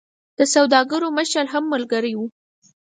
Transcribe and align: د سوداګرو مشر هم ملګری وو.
د 0.37 0.39
سوداګرو 0.53 1.07
مشر 1.17 1.45
هم 1.53 1.63
ملګری 1.73 2.13
وو. 2.15 2.25